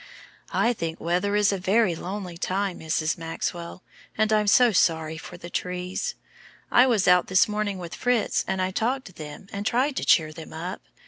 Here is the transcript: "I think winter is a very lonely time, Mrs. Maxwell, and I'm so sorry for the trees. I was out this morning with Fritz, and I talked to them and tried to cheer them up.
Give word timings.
"I 0.51 0.73
think 0.73 0.99
winter 0.99 1.35
is 1.35 1.53
a 1.53 1.59
very 1.59 1.93
lonely 1.93 2.35
time, 2.35 2.79
Mrs. 2.79 3.19
Maxwell, 3.19 3.83
and 4.17 4.33
I'm 4.33 4.47
so 4.47 4.71
sorry 4.71 5.15
for 5.15 5.37
the 5.37 5.51
trees. 5.51 6.15
I 6.71 6.87
was 6.87 7.07
out 7.07 7.27
this 7.27 7.47
morning 7.47 7.77
with 7.77 7.93
Fritz, 7.93 8.43
and 8.47 8.63
I 8.63 8.71
talked 8.71 9.05
to 9.05 9.13
them 9.13 9.45
and 9.53 9.63
tried 9.63 9.95
to 9.97 10.03
cheer 10.03 10.33
them 10.33 10.53
up. 10.53 10.81